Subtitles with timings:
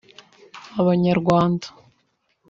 [0.79, 1.67] Abanyarwanda